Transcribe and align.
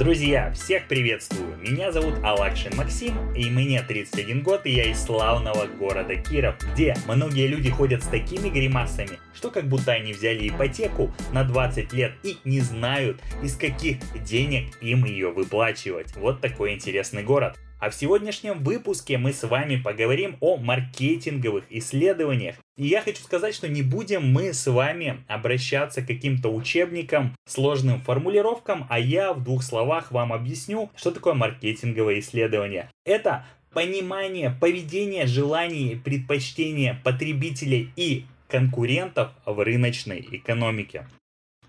Друзья, 0.00 0.50
всех 0.52 0.88
приветствую! 0.88 1.58
Меня 1.58 1.92
зовут 1.92 2.14
Алакшин 2.24 2.74
Максим, 2.74 3.34
и 3.34 3.50
мне 3.50 3.82
31 3.82 4.42
год, 4.42 4.64
и 4.64 4.70
я 4.70 4.90
из 4.90 5.04
славного 5.04 5.66
города 5.66 6.16
Киров, 6.16 6.54
где 6.72 6.96
многие 7.06 7.46
люди 7.46 7.68
ходят 7.68 8.02
с 8.02 8.06
такими 8.06 8.48
гримасами, 8.48 9.18
что 9.34 9.50
как 9.50 9.68
будто 9.68 9.92
они 9.92 10.14
взяли 10.14 10.48
ипотеку 10.48 11.12
на 11.34 11.44
20 11.44 11.92
лет 11.92 12.14
и 12.22 12.38
не 12.44 12.60
знают, 12.60 13.20
из 13.42 13.58
каких 13.58 13.98
денег 14.24 14.72
им 14.80 15.04
ее 15.04 15.32
выплачивать. 15.32 16.16
Вот 16.16 16.40
такой 16.40 16.72
интересный 16.72 17.22
город. 17.22 17.58
А 17.80 17.88
в 17.88 17.94
сегодняшнем 17.94 18.62
выпуске 18.62 19.16
мы 19.16 19.32
с 19.32 19.42
вами 19.42 19.76
поговорим 19.76 20.36
о 20.40 20.58
маркетинговых 20.58 21.64
исследованиях. 21.70 22.56
И 22.76 22.86
я 22.86 23.00
хочу 23.00 23.22
сказать, 23.22 23.54
что 23.54 23.68
не 23.68 23.80
будем 23.80 24.30
мы 24.30 24.52
с 24.52 24.66
вами 24.66 25.24
обращаться 25.28 26.02
к 26.02 26.06
каким-то 26.06 26.50
учебникам, 26.50 27.34
сложным 27.48 28.02
формулировкам, 28.02 28.86
а 28.90 28.98
я 28.98 29.32
в 29.32 29.42
двух 29.42 29.62
словах 29.62 30.12
вам 30.12 30.34
объясню, 30.34 30.90
что 30.94 31.10
такое 31.10 31.32
маркетинговое 31.32 32.18
исследование. 32.20 32.90
Это 33.06 33.46
понимание 33.72 34.54
поведения, 34.60 35.26
желаний, 35.26 35.98
предпочтения 36.04 37.00
потребителей 37.02 37.90
и 37.96 38.26
конкурентов 38.46 39.30
в 39.46 39.58
рыночной 39.64 40.28
экономике. 40.30 41.06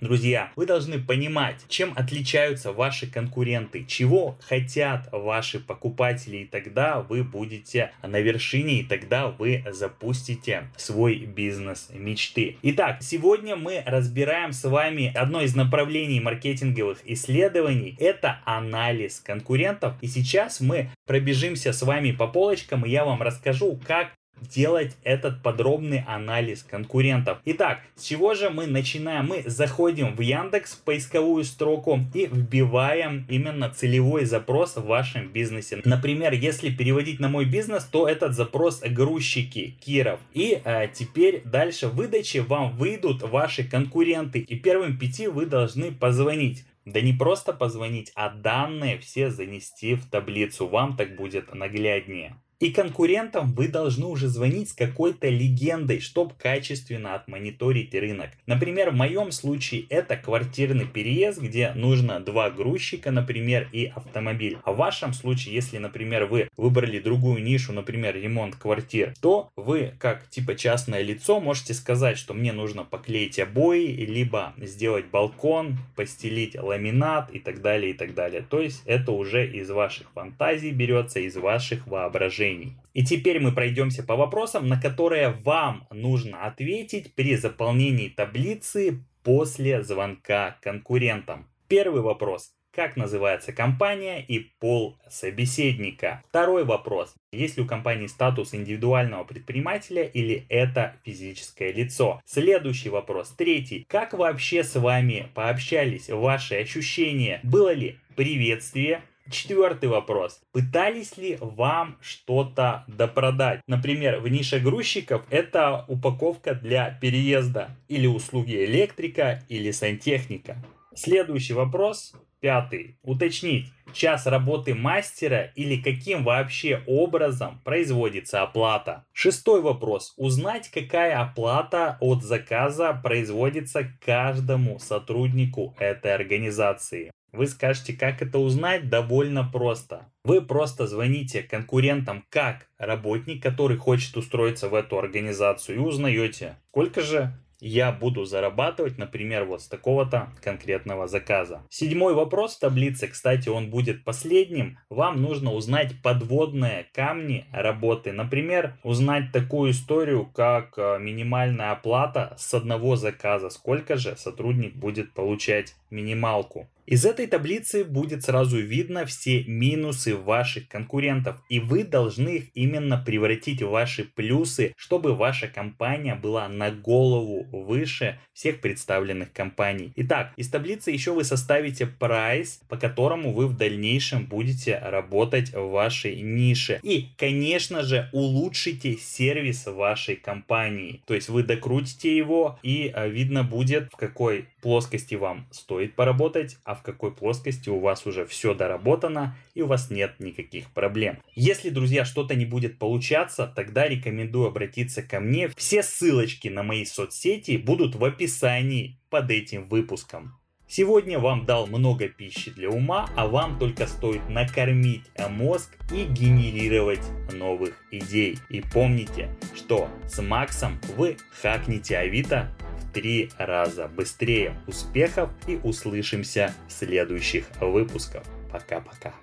Друзья, 0.00 0.50
вы 0.56 0.64
должны 0.64 0.98
понимать, 0.98 1.56
чем 1.68 1.92
отличаются 1.94 2.72
ваши 2.72 3.06
конкуренты, 3.06 3.84
чего 3.84 4.38
хотят 4.40 5.10
ваши 5.12 5.60
покупатели, 5.60 6.38
и 6.38 6.44
тогда 6.46 7.00
вы 7.00 7.22
будете 7.22 7.92
на 8.02 8.18
вершине, 8.20 8.80
и 8.80 8.82
тогда 8.82 9.28
вы 9.28 9.62
запустите 9.70 10.70
свой 10.78 11.16
бизнес 11.26 11.90
мечты. 11.92 12.56
Итак, 12.62 13.02
сегодня 13.02 13.56
мы 13.56 13.82
разбираем 13.84 14.54
с 14.54 14.64
вами 14.64 15.12
одно 15.14 15.42
из 15.42 15.54
направлений 15.54 16.18
маркетинговых 16.18 17.00
исследований. 17.04 17.94
Это 18.00 18.40
анализ 18.46 19.20
конкурентов. 19.20 19.94
И 20.00 20.06
сейчас 20.06 20.60
мы 20.60 20.88
пробежимся 21.06 21.74
с 21.74 21.82
вами 21.82 22.12
по 22.12 22.26
полочкам, 22.26 22.86
и 22.86 22.90
я 22.90 23.04
вам 23.04 23.20
расскажу, 23.20 23.78
как 23.86 24.12
делать 24.40 24.96
этот 25.04 25.42
подробный 25.42 26.04
анализ 26.06 26.62
конкурентов. 26.62 27.38
Итак, 27.44 27.80
с 27.96 28.04
чего 28.04 28.34
же 28.34 28.50
мы 28.50 28.66
начинаем? 28.66 29.26
Мы 29.26 29.42
заходим 29.46 30.14
в 30.14 30.20
Яндекс 30.20 30.74
поисковую 30.76 31.44
строку 31.44 32.00
и 32.14 32.26
вбиваем 32.26 33.26
именно 33.28 33.70
целевой 33.70 34.24
запрос 34.24 34.76
в 34.76 34.84
вашем 34.84 35.28
бизнесе. 35.28 35.80
Например, 35.84 36.32
если 36.32 36.70
переводить 36.70 37.20
на 37.20 37.28
мой 37.28 37.44
бизнес, 37.44 37.84
то 37.84 38.08
этот 38.08 38.34
запрос 38.34 38.80
грузчики 38.80 39.76
Киров. 39.84 40.20
И 40.32 40.60
э, 40.64 40.88
теперь 40.92 41.42
дальше 41.44 41.88
в 41.88 41.94
выдаче 41.94 42.42
вам 42.42 42.76
выйдут 42.76 43.22
ваши 43.22 43.64
конкуренты. 43.64 44.38
И 44.40 44.56
первым 44.56 44.98
пяти 44.98 45.28
вы 45.28 45.46
должны 45.46 45.92
позвонить. 45.92 46.64
Да 46.86 47.00
не 47.00 47.12
просто 47.12 47.52
позвонить, 47.52 48.10
а 48.14 48.30
данные 48.30 48.98
все 48.98 49.30
занести 49.30 49.94
в 49.94 50.08
таблицу. 50.08 50.66
Вам 50.66 50.96
так 50.96 51.14
будет 51.14 51.54
нагляднее. 51.54 52.36
И 52.60 52.72
конкурентам 52.72 53.54
вы 53.54 53.68
должны 53.68 54.04
уже 54.04 54.28
звонить 54.28 54.68
с 54.68 54.72
какой-то 54.74 55.30
легендой, 55.30 56.00
чтобы 56.00 56.34
качественно 56.34 57.14
отмониторить 57.14 57.94
рынок. 57.94 58.32
Например, 58.44 58.90
в 58.90 58.94
моем 58.94 59.32
случае 59.32 59.86
это 59.88 60.18
квартирный 60.18 60.84
переезд, 60.84 61.40
где 61.40 61.72
нужно 61.72 62.20
два 62.20 62.50
грузчика, 62.50 63.12
например, 63.12 63.66
и 63.72 63.86
автомобиль. 63.86 64.58
А 64.64 64.72
в 64.72 64.76
вашем 64.76 65.14
случае, 65.14 65.54
если, 65.54 65.78
например, 65.78 66.26
вы 66.26 66.50
выбрали 66.58 66.98
другую 66.98 67.42
нишу, 67.42 67.72
например, 67.72 68.14
ремонт 68.14 68.56
квартир, 68.56 69.14
то 69.22 69.48
вы, 69.56 69.94
как 69.98 70.28
типа 70.28 70.54
частное 70.54 71.00
лицо, 71.00 71.40
можете 71.40 71.72
сказать, 71.72 72.18
что 72.18 72.34
мне 72.34 72.52
нужно 72.52 72.84
поклеить 72.84 73.38
обои, 73.38 73.86
либо 73.86 74.52
сделать 74.58 75.06
балкон, 75.06 75.78
постелить 75.96 76.56
ламинат 76.56 77.30
и 77.30 77.38
так 77.38 77.62
далее, 77.62 77.92
и 77.92 77.94
так 77.94 78.12
далее. 78.12 78.44
То 78.46 78.60
есть 78.60 78.82
это 78.84 79.12
уже 79.12 79.50
из 79.50 79.70
ваших 79.70 80.10
фантазий 80.12 80.72
берется, 80.72 81.20
из 81.20 81.36
ваших 81.36 81.86
воображений 81.86 82.49
решений. 82.50 82.76
И 82.94 83.04
теперь 83.04 83.40
мы 83.40 83.52
пройдемся 83.52 84.02
по 84.02 84.16
вопросам, 84.16 84.68
на 84.68 84.80
которые 84.80 85.30
вам 85.30 85.86
нужно 85.90 86.44
ответить 86.44 87.14
при 87.14 87.36
заполнении 87.36 88.08
таблицы 88.08 89.04
после 89.22 89.82
звонка 89.82 90.58
конкурентам. 90.62 91.48
Первый 91.68 92.02
вопрос. 92.02 92.52
Как 92.72 92.96
называется 92.96 93.52
компания 93.52 94.24
и 94.24 94.38
пол 94.38 94.96
собеседника? 95.08 96.22
Второй 96.28 96.64
вопрос. 96.64 97.14
Есть 97.32 97.56
ли 97.56 97.64
у 97.64 97.66
компании 97.66 98.06
статус 98.06 98.54
индивидуального 98.54 99.24
предпринимателя 99.24 100.04
или 100.04 100.46
это 100.48 100.94
физическое 101.04 101.72
лицо? 101.72 102.20
Следующий 102.24 102.88
вопрос. 102.88 103.34
Третий. 103.36 103.84
Как 103.88 104.14
вообще 104.14 104.62
с 104.62 104.76
вами 104.78 105.28
пообщались? 105.34 106.08
Ваши 106.08 106.54
ощущения? 106.54 107.40
Было 107.42 107.72
ли 107.72 107.98
приветствие, 108.14 109.02
Четвертый 109.30 109.88
вопрос. 109.88 110.40
Пытались 110.52 111.16
ли 111.16 111.38
вам 111.40 111.96
что-то 112.00 112.84
допродать? 112.88 113.60
Например, 113.68 114.18
в 114.18 114.28
нише 114.28 114.58
грузчиков 114.58 115.22
это 115.30 115.84
упаковка 115.86 116.54
для 116.54 116.98
переезда 117.00 117.70
или 117.88 118.06
услуги 118.06 118.64
электрика 118.64 119.42
или 119.48 119.70
сантехника. 119.70 120.56
Следующий 120.94 121.52
вопрос. 121.52 122.14
Пятый. 122.40 122.96
Уточнить, 123.02 123.66
час 123.92 124.26
работы 124.26 124.74
мастера 124.74 125.52
или 125.54 125.80
каким 125.80 126.24
вообще 126.24 126.82
образом 126.86 127.60
производится 127.64 128.42
оплата. 128.42 129.04
Шестой 129.12 129.60
вопрос. 129.60 130.14
Узнать, 130.16 130.70
какая 130.70 131.20
оплата 131.20 131.98
от 132.00 132.22
заказа 132.22 132.94
производится 132.94 133.92
каждому 134.04 134.78
сотруднику 134.78 135.76
этой 135.78 136.14
организации. 136.14 137.10
Вы 137.32 137.46
скажете, 137.46 137.92
как 137.92 138.22
это 138.22 138.38
узнать? 138.38 138.88
Довольно 138.88 139.44
просто. 139.44 140.10
Вы 140.24 140.42
просто 140.42 140.86
звоните 140.86 141.42
конкурентам 141.42 142.24
как 142.28 142.66
работник, 142.78 143.42
который 143.42 143.76
хочет 143.76 144.16
устроиться 144.16 144.68
в 144.68 144.74
эту 144.74 144.98
организацию 144.98 145.76
и 145.76 145.80
узнаете, 145.80 146.56
сколько 146.70 147.00
же 147.00 147.32
я 147.60 147.92
буду 147.92 148.24
зарабатывать, 148.24 148.98
например, 148.98 149.44
вот 149.44 149.62
с 149.62 149.68
такого-то 149.68 150.30
конкретного 150.42 151.06
заказа. 151.06 151.62
Седьмой 151.68 152.14
вопрос 152.14 152.56
в 152.56 152.60
таблице, 152.60 153.06
кстати, 153.06 153.48
он 153.48 153.70
будет 153.70 154.04
последним. 154.04 154.78
Вам 154.88 155.20
нужно 155.20 155.52
узнать 155.52 155.92
подводные 156.02 156.86
камни 156.94 157.44
работы. 157.52 158.12
Например, 158.12 158.78
узнать 158.82 159.30
такую 159.32 159.72
историю, 159.72 160.26
как 160.26 160.78
э, 160.78 160.98
минимальная 161.00 161.72
оплата 161.72 162.34
с 162.38 162.54
одного 162.54 162.96
заказа. 162.96 163.50
Сколько 163.50 163.96
же 163.96 164.16
сотрудник 164.16 164.74
будет 164.74 165.12
получать 165.12 165.74
минималку. 165.90 166.68
Из 166.90 167.04
этой 167.04 167.28
таблицы 167.28 167.84
будет 167.84 168.24
сразу 168.24 168.58
видно 168.58 169.06
все 169.06 169.44
минусы 169.44 170.16
ваших 170.16 170.66
конкурентов, 170.66 171.36
и 171.48 171.60
вы 171.60 171.84
должны 171.84 172.30
их 172.30 172.44
именно 172.54 172.98
превратить 172.98 173.62
в 173.62 173.70
ваши 173.70 174.02
плюсы, 174.02 174.74
чтобы 174.76 175.14
ваша 175.14 175.46
компания 175.46 176.16
была 176.16 176.48
на 176.48 176.72
голову 176.72 177.46
выше 177.52 178.18
всех 178.32 178.60
представленных 178.60 179.32
компаний. 179.32 179.92
Итак, 179.94 180.32
из 180.36 180.48
таблицы 180.48 180.90
еще 180.90 181.12
вы 181.12 181.22
составите 181.22 181.86
прайс, 181.86 182.60
по 182.68 182.76
которому 182.76 183.32
вы 183.34 183.46
в 183.46 183.56
дальнейшем 183.56 184.26
будете 184.26 184.76
работать 184.76 185.52
в 185.52 185.70
вашей 185.70 186.20
нише. 186.22 186.80
И, 186.82 187.10
конечно 187.16 187.84
же, 187.84 188.08
улучшите 188.12 188.96
сервис 188.96 189.66
вашей 189.66 190.16
компании. 190.16 191.04
То 191.06 191.14
есть 191.14 191.28
вы 191.28 191.44
докрутите 191.44 192.16
его, 192.16 192.58
и 192.64 192.90
а, 192.92 193.06
видно 193.06 193.44
будет, 193.44 193.92
в 193.92 193.96
какой 193.96 194.46
плоскости 194.60 195.14
вам 195.14 195.46
стоит 195.52 195.94
поработать, 195.94 196.56
а 196.64 196.79
в 196.80 196.82
какой 196.82 197.12
плоскости 197.12 197.68
у 197.68 197.78
вас 197.78 198.06
уже 198.06 198.26
все 198.26 198.54
доработано 198.54 199.36
и 199.54 199.62
у 199.62 199.66
вас 199.66 199.90
нет 199.90 200.14
никаких 200.18 200.70
проблем. 200.72 201.18
Если, 201.34 201.68
друзья, 201.68 202.04
что-то 202.04 202.34
не 202.34 202.46
будет 202.46 202.78
получаться, 202.78 203.52
тогда 203.54 203.86
рекомендую 203.86 204.48
обратиться 204.48 205.02
ко 205.02 205.20
мне. 205.20 205.48
Все 205.56 205.82
ссылочки 205.82 206.48
на 206.48 206.62
мои 206.62 206.84
соцсети 206.84 207.56
будут 207.56 207.94
в 207.94 208.04
описании 208.04 208.98
под 209.10 209.30
этим 209.30 209.68
выпуском. 209.68 210.36
Сегодня 210.66 211.18
вам 211.18 211.46
дал 211.46 211.66
много 211.66 212.08
пищи 212.08 212.52
для 212.52 212.70
ума, 212.70 213.10
а 213.16 213.26
вам 213.26 213.58
только 213.58 213.88
стоит 213.88 214.28
накормить 214.28 215.02
мозг 215.28 215.76
и 215.92 216.04
генерировать 216.04 217.02
новых 217.32 217.74
идей. 217.90 218.38
И 218.50 218.60
помните, 218.60 219.36
что 219.56 219.88
с 220.06 220.22
Максом 220.22 220.80
вы 220.96 221.16
хакнете 221.42 221.98
Авито 221.98 222.56
три 222.92 223.30
раза 223.38 223.88
быстрее. 223.88 224.54
Успехов 224.66 225.30
и 225.46 225.60
услышимся 225.62 226.54
в 226.68 226.72
следующих 226.72 227.46
выпусках. 227.60 228.22
Пока-пока. 228.50 229.14